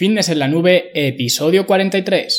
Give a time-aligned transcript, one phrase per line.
[0.00, 2.38] Fitness en la Nube, episodio 43.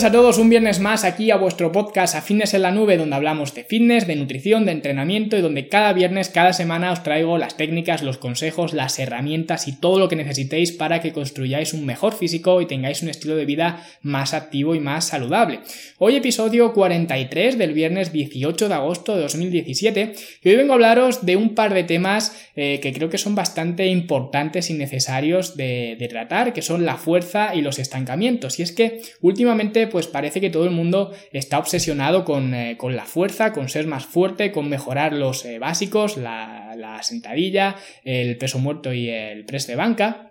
[0.00, 2.96] Bienvenidos a todos un viernes más aquí a vuestro podcast a Fitness en la Nube,
[2.96, 7.02] donde hablamos de fitness, de nutrición, de entrenamiento y donde cada viernes, cada semana os
[7.02, 11.74] traigo las técnicas, los consejos, las herramientas y todo lo que necesitéis para que construyáis
[11.74, 15.60] un mejor físico y tengáis un estilo de vida más activo y más saludable.
[15.98, 21.26] Hoy episodio 43 del viernes 18 de agosto de 2017 y hoy vengo a hablaros
[21.26, 25.96] de un par de temas eh, que creo que son bastante importantes y necesarios de,
[25.98, 28.58] de tratar, que son la fuerza y los estancamientos.
[28.58, 33.04] Y es que últimamente pues parece que todo el mundo está obsesionado con, eh, la
[33.04, 38.58] fuerza, con ser más fuerte, con mejorar los eh, básicos, la, la sentadilla, el peso
[38.58, 40.29] muerto y el press de banca.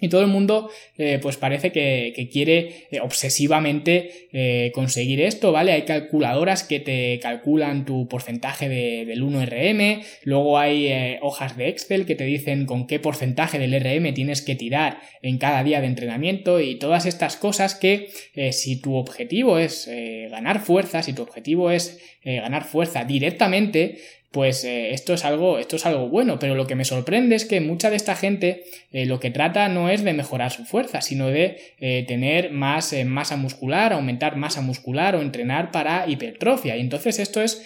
[0.00, 5.72] Y todo el mundo, eh, pues parece que, quiere eh, obsesivamente eh, conseguir esto, ¿vale?
[5.72, 12.16] Hay calculadoras que te calculan tu porcentaje del 1RM, luego hay hojas de Excel que
[12.16, 16.60] te dicen con qué porcentaje del RM tienes que tirar en cada día de entrenamiento
[16.60, 18.08] y todas estas cosas que
[18.52, 19.88] si tu objetivo es
[20.30, 23.98] ganar fuerza, si tu objetivo es ganar fuerza directamente,
[24.34, 27.44] pues eh, esto, es algo, esto es algo bueno, pero lo que me sorprende es
[27.44, 31.02] que mucha de esta gente eh, lo que trata no es de mejorar su fuerza,
[31.02, 36.76] sino de eh, tener más masa muscular, aumentar masa muscular o entrenar para hipertrofia.
[36.76, 37.62] Y entonces esto es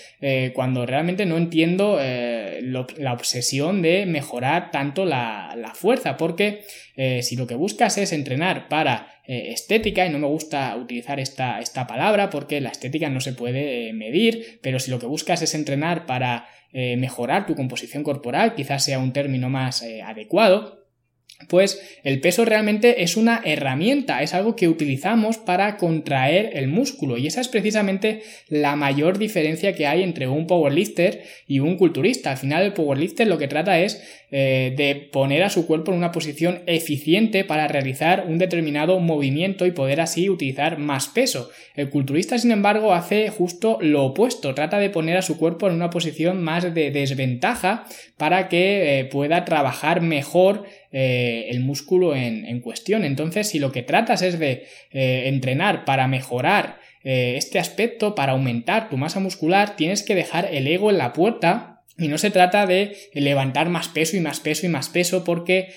[0.55, 6.65] cuando realmente no entiendo la obsesión de mejorar tanto la, la fuerza, porque
[7.23, 11.87] si lo que buscas es entrenar para estética, y no me gusta utilizar esta, esta
[11.87, 16.07] palabra porque la estética no se puede medir, pero si lo que buscas es entrenar
[16.07, 20.78] para eh, mejorar tu composición corporal, quizás sea un término más eh, adecuado,
[21.47, 27.17] pues el peso realmente es una herramienta, es algo que utilizamos para contraer el músculo
[27.17, 32.33] y esa es precisamente la mayor diferencia que hay entre un powerlifter y un culturista.
[32.33, 35.99] Al final el powerlifter lo que trata es eh, de poner a su cuerpo en
[35.99, 41.51] una posición eficiente para realizar un determinado movimiento y poder así utilizar más peso.
[41.77, 45.75] El culturista sin embargo hace justo lo opuesto, trata de poner a su cuerpo en
[45.75, 47.87] una posición más de desventaja
[48.17, 53.05] para que eh, pueda trabajar mejor eh, el músculo en, cuestión.
[53.05, 58.33] Entonces, si lo que tratas es de eh, entrenar para mejorar eh, este aspecto, para
[58.33, 62.31] aumentar tu masa muscular, tienes que dejar el ego en la puerta y no se
[62.31, 65.69] trata de levantar más peso y más peso y más peso porque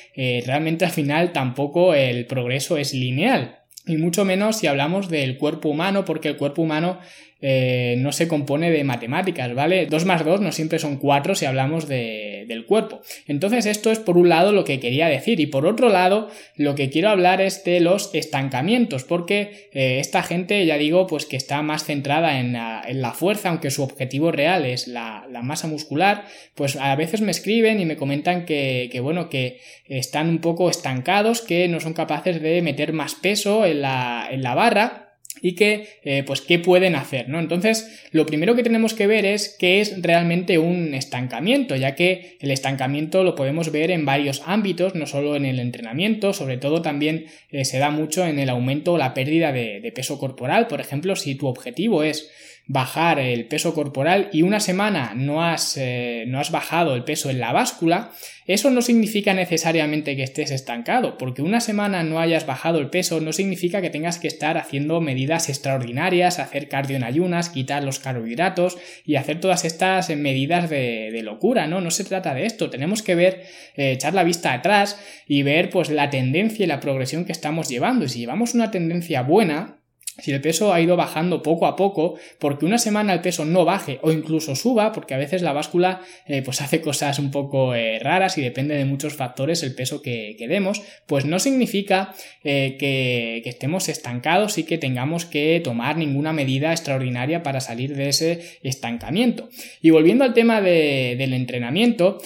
[0.46, 3.62] realmente al final tampoco el progreso es lineal.
[3.88, 7.00] Y mucho menos si hablamos del cuerpo humano, porque el cuerpo humano
[7.42, 9.88] eh, no se compone de matemáticas, ¿vale?
[9.88, 13.02] 2 más 2 no siempre son 4 si hablamos del cuerpo.
[13.28, 16.76] Entonces esto es por un lado lo que quería decir y por otro lado lo
[16.76, 21.38] que quiero hablar es de los estancamientos porque eh, esta gente ya digo pues que
[21.38, 26.26] está más centrada en la, fuerza aunque su objetivo real es la, masa muscular
[26.56, 30.70] pues a veces me escriben y me comentan que, que, bueno que están un poco
[30.70, 35.11] estancados que no son capaces de meter más peso en la, en la barra
[35.42, 37.40] y que, eh, pues, qué pueden hacer, ¿no?
[37.40, 42.38] Entonces, lo primero que tenemos que ver es qué es realmente un estancamiento, ya que
[42.40, 46.82] el estancamiento lo podemos ver en varios ámbitos, no solo en el entrenamiento, sobre todo
[46.82, 50.68] también eh, se da mucho en el aumento o la pérdida de, de peso corporal.
[50.68, 52.30] Por ejemplo, si tu objetivo es
[52.68, 57.30] bajar el peso corporal y una semana no has, eh, no has bajado el peso
[57.30, 58.12] en la báscula,
[58.48, 63.20] eso no significa necesariamente que estés estancado, porque una semana no hayas bajado el peso
[63.20, 68.00] no significa que tengas que estar haciendo medidas extraordinarias, hacer cardio en ayunas, quitar los
[68.00, 71.82] carbohidratos y hacer todas estas medidas de, locura, ¿no?
[71.82, 73.44] No se trata de esto, tenemos que ver,
[73.76, 77.70] eh, echar la vista atrás y ver pues la tendencia y la progresión que estamos
[77.70, 78.06] llevando.
[78.06, 79.81] Y si llevamos una tendencia buena,
[80.22, 83.66] si el peso ha ido bajando poco a poco, porque una semana el peso no
[83.66, 87.74] baje o incluso suba, porque a veces la báscula eh, pues hace cosas un poco
[87.74, 92.78] eh, raras y depende de muchos factores el peso que, demos, pues no significa eh,
[92.80, 98.60] que, estemos estancados y que tengamos que tomar ninguna medida extraordinaria para salir de ese
[98.64, 99.50] estancamiento.
[99.82, 102.20] Y volviendo al tema del entrenamiento,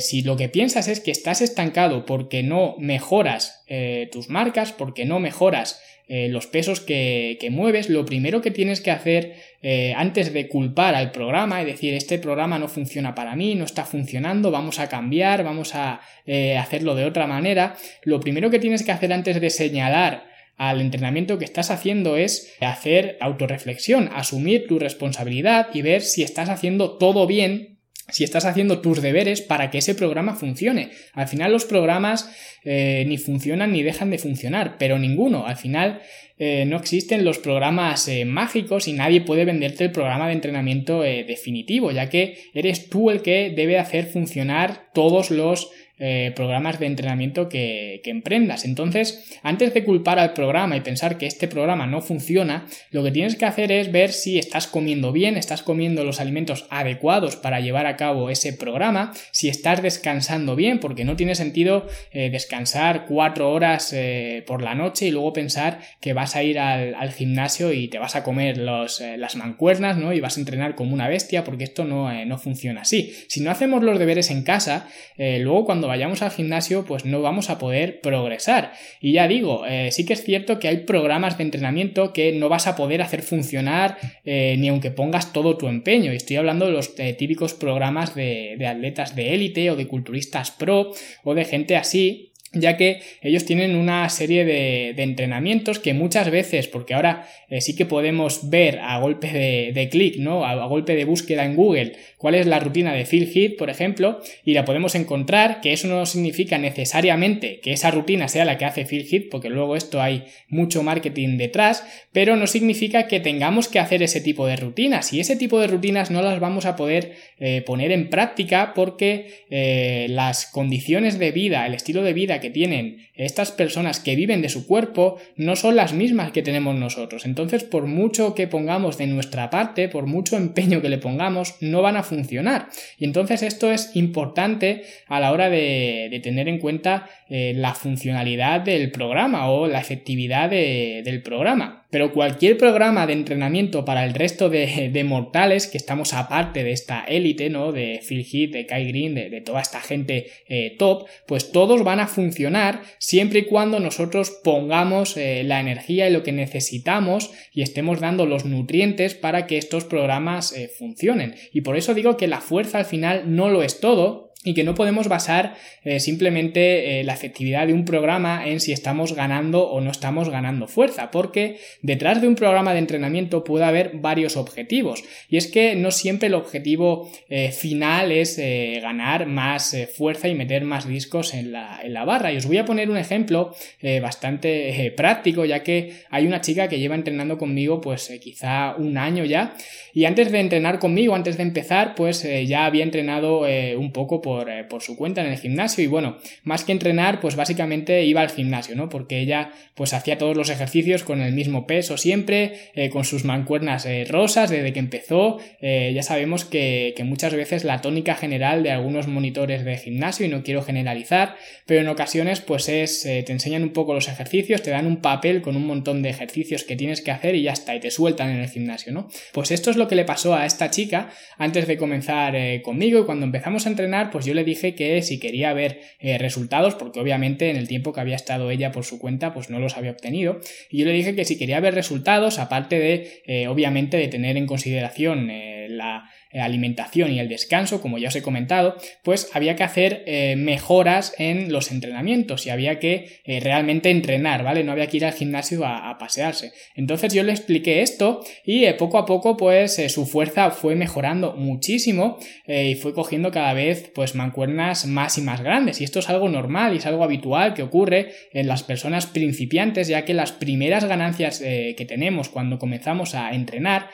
[0.00, 3.64] si lo que piensas es que estás estancado porque no mejoras
[4.10, 8.90] tus marcas, porque no mejoras eh, los pesos que, mueves, lo primero que tienes que
[8.90, 13.54] hacer eh, antes de culpar al programa y decir este programa no funciona para mí,
[13.54, 18.50] no está funcionando, vamos a cambiar, vamos a eh, hacerlo de otra manera, lo primero
[18.50, 24.10] que tienes que hacer antes de señalar al entrenamiento que estás haciendo es hacer autorreflexión,
[24.12, 27.73] asumir tu responsabilidad y ver si estás haciendo todo bien
[28.08, 30.90] si estás haciendo tus deberes para que ese programa funcione.
[31.14, 32.30] Al final los programas
[32.64, 35.46] eh, ni funcionan ni dejan de funcionar, pero ninguno.
[35.46, 36.00] Al final
[36.38, 41.00] eh, no existen los programas eh, mágicos y nadie puede venderte el programa de entrenamiento
[41.00, 46.86] definitivo, ya que eres tú el que debe hacer funcionar todos los eh, programas de
[46.86, 48.64] entrenamiento que, emprendas.
[48.64, 53.12] Entonces, antes de culpar al programa y pensar que este programa no funciona, lo que
[53.12, 57.60] tienes que hacer es ver si estás comiendo bien, estás comiendo los alimentos adecuados para
[57.60, 63.06] llevar a cabo ese programa, si estás descansando bien, porque no tiene sentido eh, descansar
[63.06, 67.72] cuatro horas eh, por la noche y luego pensar que vas a ir al, gimnasio
[67.72, 70.12] y te vas a comer las mancuernas, ¿no?
[70.12, 73.14] Y vas a entrenar como una bestia, porque esto no, no funciona así.
[73.28, 77.50] Si no hacemos los deberes en casa, luego cuando vayamos al gimnasio, pues no vamos
[77.50, 78.72] a poder progresar.
[79.00, 82.48] Y ya digo, eh, sí que es cierto que hay programas de entrenamiento que no
[82.48, 86.12] vas a poder hacer funcionar eh, ni aunque pongas todo tu empeño.
[86.12, 89.86] Y estoy hablando de los eh, típicos programas de, de atletas de élite o de
[89.86, 90.92] culturistas pro
[91.22, 96.66] o de gente así ya que ellos tienen una serie de, entrenamientos que muchas veces,
[96.68, 99.28] porque ahora eh, sí que podemos ver a golpe
[99.74, 100.44] de, clic, ¿no?
[100.44, 104.20] A, golpe de búsqueda en Google, cuál es la rutina de Phil Heath, por ejemplo,
[104.44, 108.64] y la podemos encontrar, que eso no significa necesariamente que esa rutina sea la que
[108.64, 113.68] hace Phil Heath, porque luego esto hay mucho marketing detrás, pero no significa que tengamos
[113.68, 116.76] que hacer ese tipo de rutinas, y ese tipo de rutinas no las vamos a
[116.76, 122.40] poder eh, poner en práctica porque eh, las condiciones de vida, el estilo de vida
[122.44, 126.74] que tienen estas personas que viven de su cuerpo no son las mismas que tenemos
[126.74, 127.24] nosotros.
[127.24, 131.80] Entonces, por mucho que pongamos de nuestra parte, por mucho empeño que le pongamos, no
[131.80, 132.68] van a funcionar.
[132.98, 138.60] Y entonces esto es importante a la hora de, tener en cuenta eh, la funcionalidad
[138.60, 141.83] del programa o la efectividad del programa.
[141.94, 147.04] Pero cualquier programa de entrenamiento para el resto de, mortales que estamos aparte de esta
[147.04, 147.70] élite, ¿no?
[147.70, 152.00] De Phil Heath, de Kai Green, de, toda esta gente eh, top, pues todos van
[152.00, 157.62] a funcionar siempre y cuando nosotros pongamos eh, la energía y lo que necesitamos y
[157.62, 161.36] estemos dando los nutrientes para que estos programas eh, funcionen.
[161.52, 164.62] Y por eso digo que la fuerza al final no lo es todo, y que
[164.62, 169.68] no podemos basar eh, simplemente eh, la efectividad de un programa en si estamos ganando
[169.68, 174.36] o no estamos ganando fuerza, porque detrás de un programa de entrenamiento puede haber varios
[174.36, 175.02] objetivos.
[175.30, 178.38] Y es que no siempre el objetivo eh, final es
[178.82, 182.32] ganar más fuerza y meter más discos en la, en la, barra.
[182.32, 183.54] Y os voy a poner un ejemplo
[184.02, 189.24] bastante práctico ya que hay una chica que lleva entrenando conmigo pues quizá un año
[189.24, 189.54] ya.
[189.94, 193.46] Y antes de entrenar conmigo, antes de empezar pues ya había entrenado
[193.78, 197.20] un poco por eh, por, su cuenta en el gimnasio y bueno, más que entrenar,
[197.20, 198.88] pues básicamente iba al gimnasio, ¿no?
[198.88, 203.24] Porque ella pues hacía todos los ejercicios con el mismo peso siempre, eh, con sus
[203.24, 205.38] mancuernas eh, rosas desde que empezó.
[205.60, 210.42] ya sabemos que, muchas veces la tónica general de algunos monitores de gimnasio, y no
[210.42, 214.86] quiero generalizar, pero en ocasiones pues es, te enseñan un poco los ejercicios, te dan
[214.86, 217.80] un papel con un montón de ejercicios que tienes que hacer y ya está, y
[217.80, 219.08] te sueltan en el gimnasio, ¿no?
[219.32, 223.04] Pues esto es lo que le pasó a esta chica antes de comenzar conmigo y
[223.04, 227.00] cuando empezamos a entrenar, pues yo le dije que si quería ver eh, resultados, porque
[227.00, 229.90] obviamente en el tiempo que había estado ella por su cuenta, pues no los había
[229.90, 230.40] obtenido,
[230.70, 234.36] y yo le dije que si quería ver resultados, aparte de, eh, obviamente, de tener
[234.36, 236.10] en consideración eh, la
[236.42, 241.14] alimentación y el descanso, como ya os he comentado, pues había que hacer eh, mejoras
[241.18, 244.64] en los entrenamientos y había que eh, realmente entrenar, ¿vale?
[244.64, 246.52] No había que ir al gimnasio a, pasearse.
[246.74, 252.18] Entonces yo le expliqué esto y poco a poco pues su fuerza fue mejorando muchísimo
[252.48, 256.28] y fue cogiendo cada vez pues mancuernas más y más grandes y esto es algo
[256.28, 260.84] normal y es algo habitual que ocurre en las personas principiantes ya que las primeras
[260.84, 263.90] ganancias que tenemos cuando comenzamos a entrenar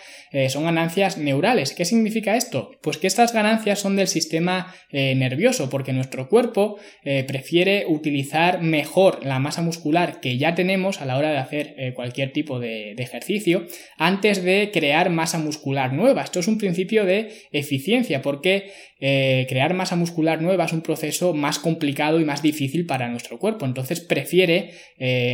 [0.48, 1.74] son ganancias neurales.
[1.74, 2.72] ¿Qué significa esto?
[2.82, 8.62] Pues que estas ganancias son del sistema eh, nervioso, porque nuestro cuerpo eh, prefiere utilizar
[8.62, 12.58] mejor la masa muscular que ya tenemos a la hora de hacer eh, cualquier tipo
[12.58, 16.22] de, ejercicio antes de crear masa muscular nueva.
[16.22, 18.70] Esto es un principio de eficiencia, porque
[19.00, 23.64] crear masa muscular nueva es un proceso más complicado y más difícil para nuestro cuerpo.
[23.64, 24.72] Entonces prefiere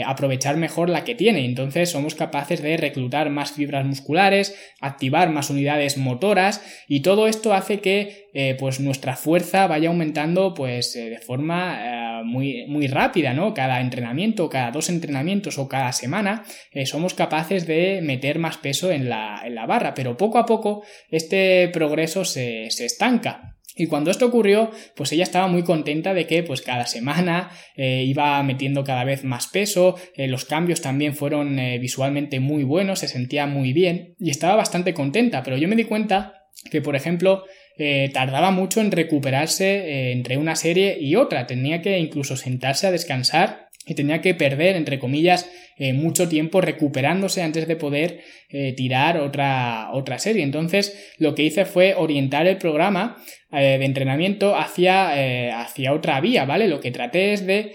[0.07, 1.45] aprovechar mejor la que tiene.
[1.45, 7.53] Entonces somos capaces de reclutar más fibras musculares, activar más unidades motoras y todo esto
[7.53, 12.87] hace que eh, pues nuestra fuerza vaya aumentando pues eh, de forma eh, muy, muy
[12.87, 13.55] rápida, ¿no?
[13.55, 16.45] Cada entrenamiento, cada dos entrenamientos o cada semana
[16.85, 20.85] somos capaces de meter más peso en la, en la, barra, pero poco a poco
[21.11, 23.57] este progreso se, se estanca.
[23.79, 28.43] Y cuando esto ocurrió, pues ella estaba muy contenta de que pues cada semana iba
[28.43, 33.75] metiendo cada vez más peso, los cambios también fueron visualmente muy buenos, se sentía muy
[33.75, 36.36] bien y estaba bastante contenta, pero yo me di cuenta
[36.71, 37.45] que, por ejemplo,
[37.79, 42.91] eh, tardaba mucho en recuperarse entre una serie y otra, tenía que incluso sentarse a
[42.91, 45.49] descansar y tenía que perder, entre comillas,
[45.79, 50.43] eh, mucho tiempo recuperándose antes de poder eh, tirar otra, otra serie.
[50.43, 53.17] Entonces, lo que hice fue orientar el programa
[53.53, 56.69] eh, de entrenamiento hacia, hacia, otra vía, ¿vale?
[56.69, 57.75] Lo que traté es de,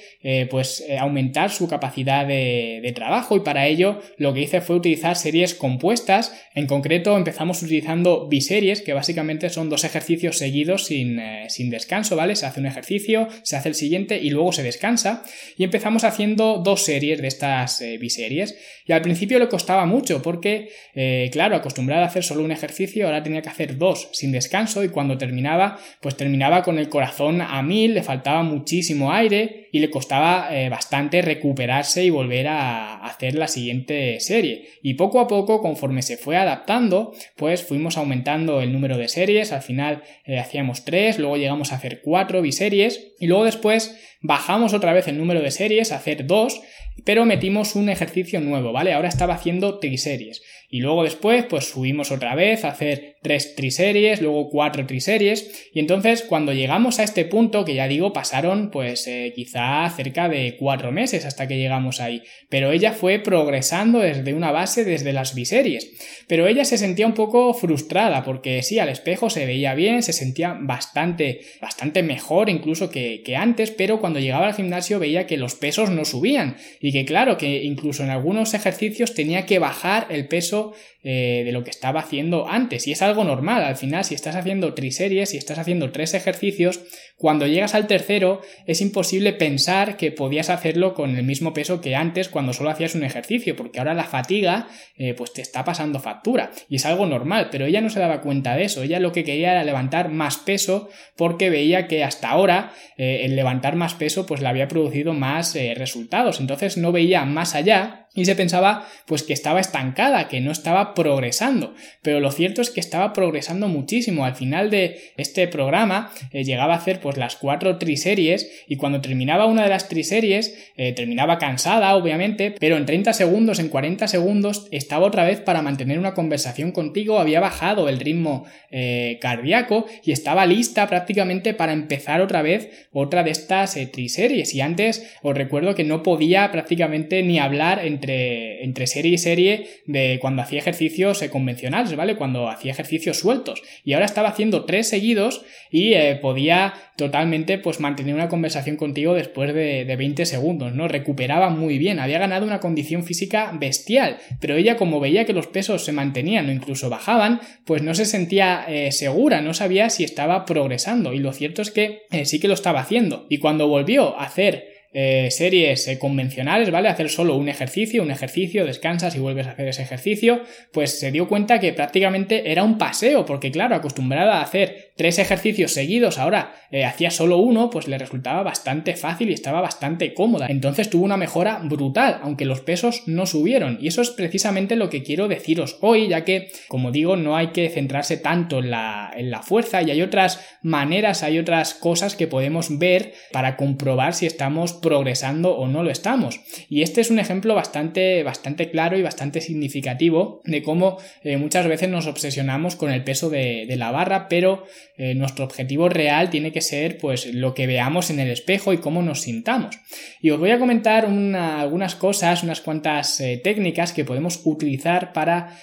[0.50, 5.16] pues, aumentar su capacidad de, de, trabajo y para ello lo que hice fue utilizar
[5.16, 6.34] series compuestas.
[6.56, 12.36] En concreto, empezamos utilizando biseries, que básicamente son dos ejercicios seguidos sin, sin descanso, ¿vale?
[12.36, 15.24] Se hace un ejercicio, se hace el siguiente y luego se descansa.
[15.58, 18.56] Y empezamos haciendo dos series de estas biseries.
[18.86, 20.61] Y al principio le costaba mucho porque,
[20.94, 24.84] eh, claro, acostumbrado a hacer solo un ejercicio, ahora tenía que hacer dos sin descanso
[24.84, 29.80] y cuando terminaba, pues terminaba con el corazón a mil, le faltaba muchísimo aire y
[29.80, 34.70] le costaba eh, bastante recuperarse y volver a hacer la siguiente serie.
[34.82, 39.52] Y poco a poco, conforme se fue adaptando, pues fuimos aumentando el número de series,
[39.52, 44.74] al final eh, hacíamos tres, luego llegamos a hacer cuatro biseries y luego después bajamos
[44.74, 46.62] otra vez el número de series a hacer dos
[47.06, 48.94] pero metimos un ejercicio nuevo, ¿vale?
[48.94, 50.42] Ahora estaba haciendo triseries.
[50.70, 55.70] Y luego después, pues subimos otra vez a hacer tres triseries, luego cuatro triseries.
[55.74, 60.28] Y entonces, cuando llegamos a este punto, que ya digo, pasaron pues eh, quizá cerca
[60.28, 62.24] de cuatro meses hasta que llegamos ahí.
[62.50, 65.92] Pero ella fue progresando desde una base, desde las biseries.
[66.28, 70.14] Pero ella se sentía un poco frustrada, porque sí, al espejo se veía bien, se
[70.14, 75.56] sentía bastante, bastante mejor incluso que, antes, pero cuando llegaba al gimnasio veía que los
[75.56, 76.58] pesos no subían.
[76.80, 80.74] Y que claro, que incluso en algunos ejercicios tenía que bajar el peso
[81.04, 82.88] eh, de lo que estaba haciendo antes.
[82.88, 83.64] Y es algo normal.
[83.64, 86.82] Al final, si estás haciendo triseries, si estás haciendo tres ejercicios,
[87.22, 91.96] cuando llegas al tercero es imposible pensar que podías hacerlo con el mismo peso que
[91.96, 96.00] antes cuando solo hacías un ejercicio, porque ahora la fatiga eh, pues te está pasando
[96.00, 96.50] factura.
[96.68, 98.82] Y es algo normal, pero ella no se daba cuenta de eso.
[98.82, 103.36] Ella lo que quería era levantar más peso porque veía que hasta ahora eh, el
[103.36, 106.40] levantar más peso pues le había producido más resultados.
[106.40, 110.94] Entonces no veía más allá y se pensaba pues que estaba estancada, que no estaba
[110.94, 114.26] progresando, pero lo cierto es que estaba progresando muchísimo.
[114.26, 119.00] Al final de este programa eh, llegaba a hacer pues las cuatro triseries y cuando
[119.00, 124.08] terminaba una de las triseries eh, terminaba cansada obviamente, pero en 30 segundos, en 40
[124.08, 129.86] segundos estaba otra vez para mantener una conversación contigo, había bajado el ritmo eh, cardíaco
[130.04, 135.36] y estaba lista prácticamente para empezar otra vez otra de estas triseries y antes os
[135.36, 140.60] recuerdo que no podía prácticamente ni hablar en entre, serie y serie de cuando hacía
[140.60, 142.16] ejercicios eh, convencionales, ¿vale?
[142.16, 143.62] Cuando hacía ejercicios sueltos.
[143.84, 149.16] Y ahora estaba haciendo tres seguidos y eh, podía totalmente pues mantener una conversación contigo
[149.16, 150.88] después de, 20 segundos, ¿no?
[150.88, 155.48] Recuperaba muy bien, había ganado una condición física bestial, pero ella como veía que los
[155.48, 160.04] pesos se mantenían o incluso bajaban, pues no se sentía eh, segura, no sabía si
[160.04, 164.16] estaba progresando y lo cierto es que sí que lo estaba haciendo y cuando volvió
[164.20, 166.90] a hacer eh, series eh, convencionales, ¿vale?
[166.90, 170.42] Hacer solo un ejercicio, un ejercicio, descansas y vuelves a hacer ese ejercicio,
[170.74, 175.18] pues se dio cuenta que prácticamente era un paseo, porque claro, acostumbrada a hacer tres
[175.18, 180.14] ejercicios seguidos, ahora eh, hacía solo uno, pues le resultaba bastante fácil y estaba bastante
[180.14, 180.48] cómoda.
[180.50, 183.78] Entonces tuvo una mejora brutal, aunque los pesos no subieron.
[183.82, 187.48] Y eso es precisamente lo que quiero deciros hoy, ya que, como digo, no hay
[187.48, 192.16] que centrarse tanto en la, en la fuerza y hay otras maneras, hay otras cosas
[192.16, 196.40] que podemos ver para comprobar si estamos progresando o no lo estamos.
[196.70, 201.68] Y este es un ejemplo bastante, bastante claro y bastante significativo de cómo eh, muchas
[201.68, 204.66] veces nos obsesionamos con el peso de, la barra, pero
[204.98, 208.78] eh, nuestro objetivo real tiene que ser pues lo que veamos en el espejo y
[208.78, 209.80] cómo nos sintamos.
[210.22, 215.58] Y os voy a comentar algunas cosas, unas cuantas eh, técnicas que podemos utilizar para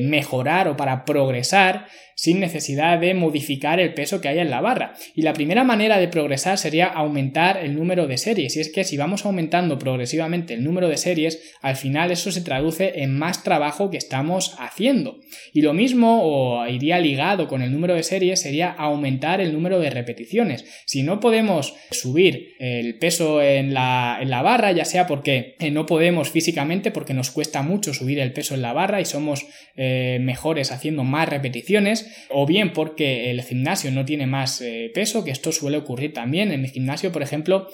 [0.00, 1.86] mejorar o para progresar
[2.22, 4.94] sin necesidad de modificar el peso que haya en la barra.
[5.14, 8.51] Y la primera manera de progresar sería aumentar el número de series.
[8.56, 12.40] Y es que si vamos aumentando progresivamente el número de series, al final eso se
[12.40, 15.20] traduce en más trabajo que estamos haciendo.
[15.52, 19.78] Y lo mismo, o iría ligado con el número de series, sería aumentar el número
[19.78, 20.64] de repeticiones.
[20.86, 25.70] Si no podemos subir el peso en la, en la barra, ya sea porque eh,
[25.70, 29.46] no podemos físicamente, porque nos cuesta mucho subir el peso en la barra y somos
[29.76, 35.24] eh, mejores haciendo más repeticiones, o bien porque el gimnasio no tiene más eh, peso,
[35.24, 36.52] que esto suele ocurrir también.
[36.52, 37.68] En mi gimnasio, por ejemplo,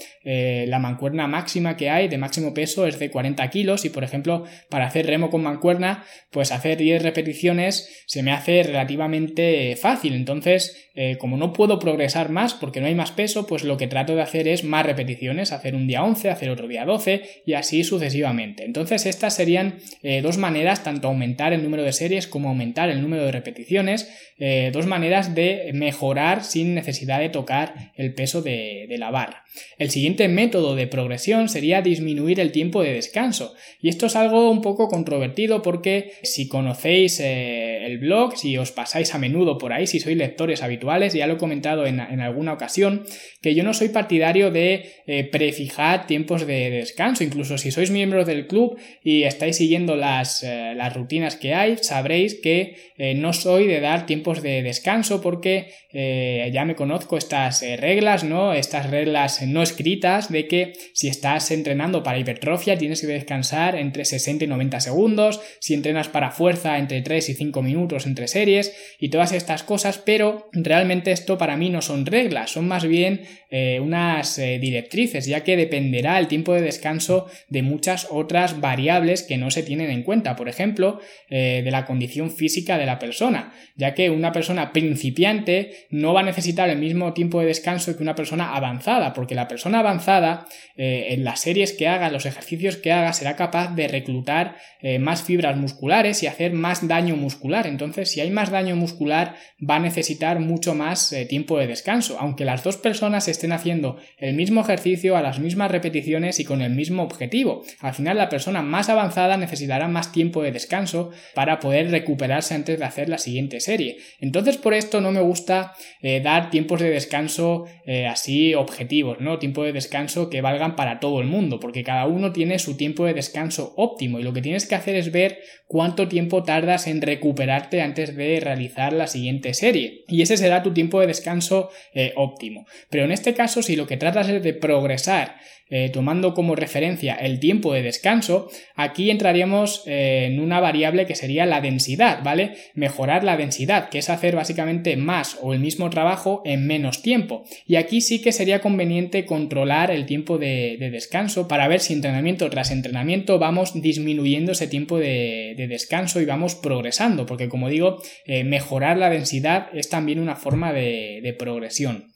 [0.69, 4.45] la mancuerna máxima que hay de máximo peso es de 40 kilos y por ejemplo
[4.71, 10.91] para hacer remo con mancuerna pues hacer 10 repeticiones se me hace relativamente fácil entonces
[10.95, 14.15] eh, como no puedo progresar más porque no hay más peso pues lo que trato
[14.15, 17.85] de hacer es más repeticiones hacer un día 11 hacer otro día 12 y así
[17.85, 22.89] sucesivamente entonces estas serían eh, dos maneras tanto aumentar el número de series como aumentar
[22.91, 24.09] el número de repeticiones
[24.41, 29.45] eh, dos maneras de mejorar sin necesidad de tocar el peso de, la barra.
[29.79, 33.55] El siguiente método de progresión sería disminuir el tiempo de descanso.
[33.81, 38.73] Y esto es algo un poco controvertido porque si conocéis eh, el blog, si os
[38.73, 42.53] pasáis a menudo por ahí, si sois lectores habituales, ya lo he comentado en, alguna
[42.53, 43.05] ocasión,
[43.41, 47.25] que yo no soy partidario de eh, prefijar tiempos de descanso.
[47.25, 52.35] Incluso si sois miembros del club y estáis siguiendo las, las rutinas que hay, sabréis
[52.35, 52.77] que
[53.17, 58.25] no soy de dar tiempo de descanso porque eh, ya me conozco estas eh, reglas,
[58.25, 58.53] ¿no?
[58.53, 64.05] Estas reglas no escritas de que si estás entrenando para hipertrofia tienes que descansar entre
[64.05, 68.75] 60 y 90 segundos, si entrenas para fuerza entre 3 y 5 minutos entre series
[68.99, 73.23] y todas estas cosas, pero realmente esto para mí no son reglas, son más bien
[73.51, 79.37] eh, unas directrices, ya que dependerá el tiempo de descanso de muchas otras variables que
[79.37, 83.95] no se tienen en cuenta, por ejemplo, de la condición física de la persona, ya
[83.95, 88.15] que una persona principiante no va a necesitar el mismo tiempo de descanso que una
[88.15, 90.38] persona avanzada, porque la persona avanzada
[90.77, 94.99] eh, en las series que haga, los ejercicios que haga, será capaz de reclutar eh,
[94.99, 97.67] más fibras musculares y hacer más daño muscular.
[97.67, 102.17] Entonces, si hay más daño muscular, va a necesitar mucho más eh, tiempo de descanso,
[102.21, 106.63] aunque las dos personas estén haciendo el mismo ejercicio a las mismas repeticiones y con
[106.63, 107.63] el mismo objetivo.
[107.81, 112.79] Al final, la persona más avanzada necesitará más tiempo de descanso para poder recuperarse antes
[112.79, 113.99] de hacer la siguiente serie.
[114.21, 115.75] Entonces por esto no me gusta
[116.23, 117.67] dar tiempos de descanso
[118.09, 119.39] así objetivos, ¿no?
[119.39, 123.05] Tiempo de descanso que valgan para todo el mundo, porque cada uno tiene su tiempo
[123.05, 127.03] de descanso óptimo y lo que tienes que hacer es ver cuánto tiempo tardas en
[127.03, 130.05] recuperarte antes de realizar la siguiente serie.
[130.09, 132.67] Y ese será tu tiempo de descanso eh, óptimo.
[132.91, 135.37] Pero en este caso, si lo que tratas es de progresar
[135.71, 141.15] eh, tomando como referencia el tiempo de descanso, aquí entraríamos eh, en una variable que
[141.15, 142.57] sería la densidad, ¿vale?
[142.75, 147.45] Mejorar la densidad, que es hacer básicamente más o el mismo trabajo en menos tiempo.
[147.67, 152.49] Y aquí sí que sería conveniente controlar el tiempo de, descanso para ver si entrenamiento
[152.49, 158.43] tras entrenamiento vamos disminuyendo ese tiempo de, descanso y vamos progresando, porque como digo, eh,
[158.45, 162.07] mejorar la densidad es también una forma de progresión.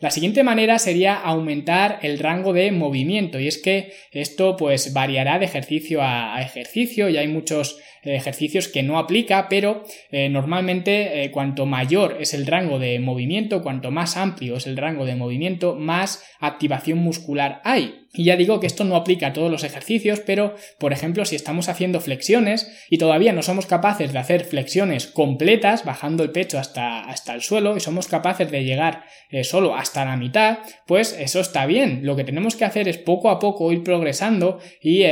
[0.00, 5.40] La siguiente manera sería aumentar el rango de movimiento y es que esto pues variará
[5.40, 11.30] de ejercicio a ejercicio y hay muchos ejercicios que no aplica, pero eh, normalmente eh,
[11.30, 15.74] cuanto mayor es el rango de movimiento, cuanto más amplio es el rango de movimiento,
[15.74, 18.06] más activación muscular hay.
[18.14, 21.36] Y ya digo que esto no aplica a todos los ejercicios, pero por ejemplo si
[21.36, 26.58] estamos haciendo flexiones y todavía no somos capaces de hacer flexiones completas, bajando el pecho
[26.58, 31.16] hasta, hasta el suelo, y somos capaces de llegar eh, solo hasta la mitad, pues
[31.18, 32.00] eso está bien.
[32.02, 35.02] Lo que tenemos que hacer es poco a poco ir progresando y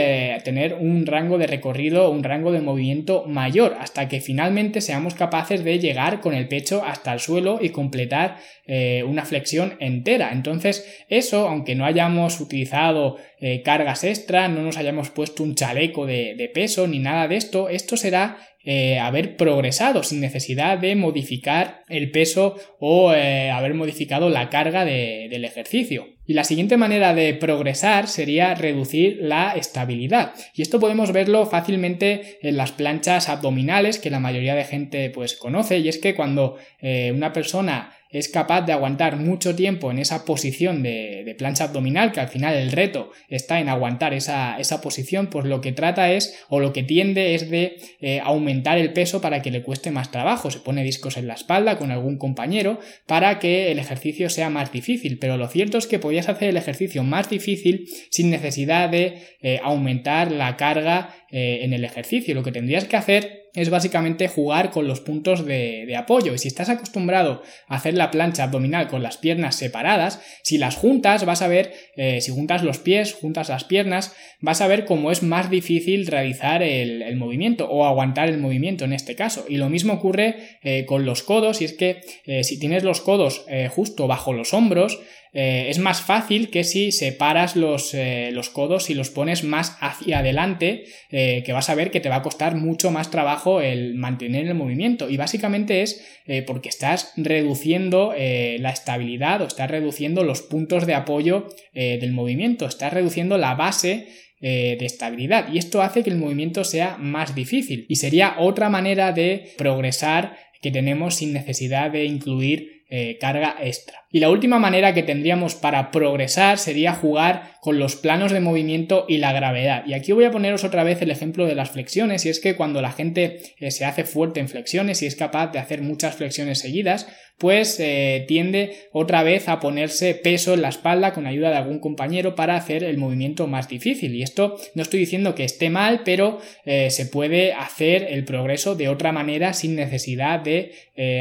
[0.45, 5.65] tener un rango de recorrido, un rango de movimiento mayor hasta que finalmente seamos capaces
[5.65, 10.33] de llegar con el pecho hasta el suelo y completar eh, una flexión entera.
[10.33, 12.96] Entonces eso, aunque no hayamos utilizado
[13.41, 17.69] eh, cargas extra, no nos hayamos puesto un chaleco de, peso ni nada de esto,
[17.69, 24.51] esto será eh, haber progresado sin necesidad de modificar el peso o haber modificado la
[24.51, 26.17] carga del ejercicio.
[26.27, 30.33] Y la siguiente manera de progresar sería reducir la estabilidad.
[30.55, 35.35] Y esto podemos verlo fácilmente en las planchas abdominales que la mayoría de gente pues
[35.35, 35.79] conoce.
[35.79, 40.25] Y es que cuando eh, una persona es capaz de aguantar mucho tiempo en esa
[40.25, 45.45] posición de, plancha abdominal, que al final el reto está en aguantar esa, posición, pues
[45.45, 49.43] lo que trata es, o lo que tiende es de eh, aumentar el peso para
[49.43, 50.51] que le cueste más trabajo.
[50.51, 54.73] Se pone discos en la espalda con algún compañero para que el ejercicio sea más
[54.73, 55.19] difícil.
[55.19, 59.61] Pero lo cierto es que podías hacer el ejercicio más difícil sin necesidad de eh,
[59.63, 62.35] aumentar la carga eh, en el ejercicio.
[62.35, 66.35] Lo que tendrías que hacer es básicamente jugar con los puntos de, apoyo.
[66.35, 70.77] Y si estás acostumbrado a hacer la plancha abdominal con las piernas separadas, si las
[70.77, 74.85] juntas, vas a ver, eh, si juntas los pies, juntas las piernas, vas a ver
[74.85, 79.47] cómo es más difícil realizar el, movimiento o aguantar el movimiento en este caso.
[79.49, 82.03] Y lo mismo ocurre con los codos, y es que
[82.43, 85.01] si tienes los codos justo bajo los hombros,
[85.39, 89.77] eh, es más fácil que si separas los, eh, los, codos y los pones más
[89.83, 93.61] hacia adelante, eh, que vas a ver que te va a costar mucho más trabajo
[93.61, 95.11] el mantener el movimiento.
[95.11, 96.03] Y básicamente es
[96.47, 102.93] porque estás reduciendo la estabilidad o estás reduciendo los puntos de apoyo del movimiento, estás
[102.93, 104.09] reduciendo la base
[104.41, 109.13] de estabilidad y esto hace que el movimiento sea más difícil y sería otra manera
[109.13, 112.87] de progresar que tenemos sin necesidad de incluir
[113.21, 114.06] carga extra.
[114.17, 119.05] Y la última manera que tendríamos para progresar sería jugar con los planos de movimiento
[119.09, 119.85] y la gravedad.
[119.87, 122.57] Y aquí voy a poneros otra vez el ejemplo de las flexiones, y es que
[122.57, 126.15] cuando la gente eh, se hace fuerte en flexiones y es capaz de hacer muchas
[126.15, 131.51] flexiones seguidas, pues eh, tiende otra vez a ponerse peso en la espalda con ayuda
[131.51, 134.15] de algún compañero para hacer el movimiento más difícil.
[134.15, 138.77] Y esto no estoy diciendo que esté mal, pero eh, se puede hacer el progreso
[138.77, 140.73] de otra manera sin necesidad de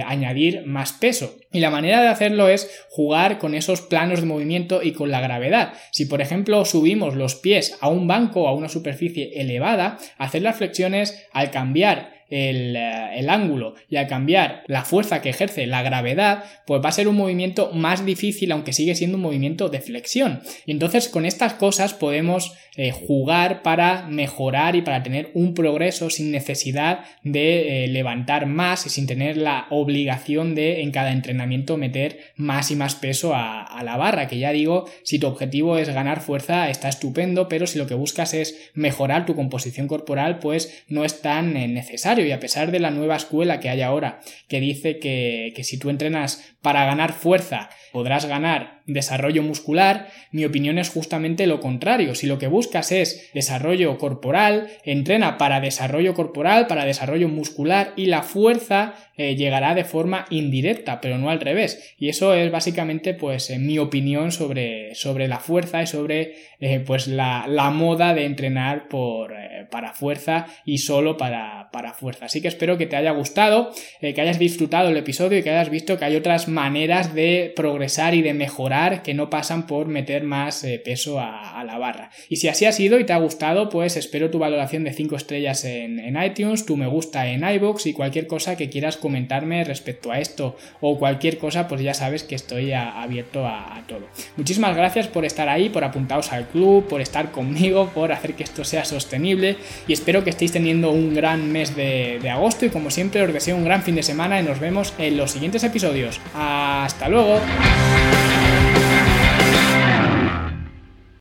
[0.05, 1.35] añadir más peso.
[1.51, 5.21] Y la manera de hacerlo es jugar con esos planos de movimiento y con la
[5.21, 5.73] gravedad.
[5.91, 10.41] Si por ejemplo subimos los pies a un banco o a una superficie elevada, hacer
[10.41, 15.83] las flexiones al cambiar eh, el, ángulo y al cambiar la fuerza que ejerce la
[15.83, 19.79] gravedad, pues va a ser un movimiento más difícil, aunque sigue siendo un movimiento de
[19.79, 20.41] flexión.
[20.65, 26.09] Y entonces con estas cosas podemos eh, jugar para mejorar y para tener un progreso
[26.09, 31.77] sin necesidad de eh, levantar más y sin tener la obligación de en cada entrenamiento
[31.77, 34.27] meter más y más peso a, a la barra.
[34.27, 37.93] Que ya digo, si tu objetivo es ganar fuerza, está estupendo, pero si lo que
[37.93, 42.79] buscas es mejorar tu composición corporal, pues no es tan necesario y a pesar de
[42.79, 47.13] la nueva escuela que hay ahora que dice que, que si tú entrenas para ganar
[47.13, 52.13] fuerza podrás ganar desarrollo muscular, mi opinión es justamente lo contrario.
[52.13, 58.07] Si lo que buscas es desarrollo corporal, entrena para desarrollo corporal, para desarrollo muscular y
[58.07, 61.95] la fuerza eh, llegará de forma indirecta, pero no al revés.
[61.97, 67.07] Y eso es básicamente pues mi opinión sobre, sobre la fuerza y sobre eh, pues
[67.07, 72.27] la, la, moda de entrenar por, eh, para fuerza y solo para, para, fuerza.
[72.27, 75.69] Así que espero que te haya gustado, que hayas disfrutado el episodio y que hayas
[75.69, 80.23] visto que hay otras maneras de progresar y de mejorar que no pasan por meter
[80.23, 82.11] más eh, peso a, la barra.
[82.29, 85.15] Y si así ha sido y te ha gustado, pues espero tu valoración de 5
[85.17, 90.11] estrellas en, iTunes, tu me gusta en iBox y cualquier cosa que quieras comentarme respecto
[90.11, 94.07] a esto o cualquier cosa, pues ya sabes que estoy abierto a, todo.
[94.37, 98.43] Muchísimas gracias por estar ahí, por apuntaros al club, por estar conmigo, por hacer que
[98.43, 99.57] esto sea sostenible
[99.87, 103.55] y espero que estéis teniendo un gran de, de agosto y como siempre os deseo
[103.55, 106.19] un gran fin de semana y nos vemos en los siguientes episodios.
[106.33, 107.39] Hasta luego.